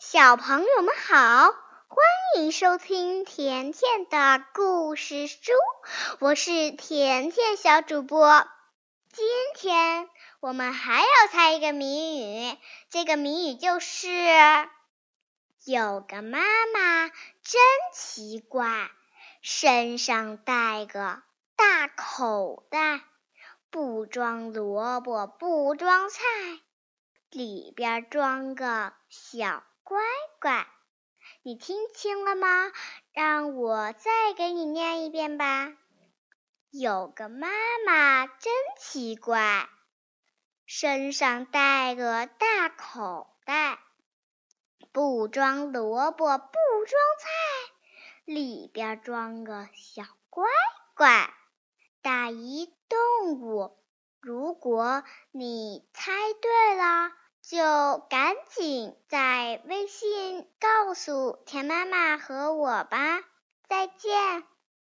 [0.00, 1.50] 小朋友们好，
[1.88, 1.98] 欢
[2.36, 5.40] 迎收听甜甜的故事书，
[6.20, 8.46] 我是甜甜小主播。
[9.12, 9.26] 今
[9.56, 10.08] 天
[10.38, 12.56] 我们还要猜一个谜语，
[12.90, 14.08] 这个谜语就是：
[15.64, 16.38] 有个妈
[16.72, 17.60] 妈真
[17.92, 18.92] 奇怪，
[19.42, 21.22] 身上带个
[21.56, 23.00] 大口袋，
[23.68, 26.22] 不装萝卜不装菜，
[27.30, 29.64] 里边装个小。
[29.88, 30.02] 乖
[30.38, 30.66] 乖，
[31.42, 32.70] 你听清了吗？
[33.14, 35.72] 让我再给你念一遍吧。
[36.70, 37.48] 有个妈
[37.86, 39.66] 妈真奇怪，
[40.66, 43.78] 身上带个大口袋，
[44.92, 47.72] 不装萝卜不装菜，
[48.26, 50.50] 里边装个小乖
[50.92, 51.32] 乖。
[52.02, 53.78] 大一动物，
[54.20, 56.12] 如果你猜
[56.42, 57.10] 对了。
[57.40, 57.56] 就
[58.10, 63.20] 赶紧在微信告诉田妈妈和我吧，
[63.68, 64.57] 再见。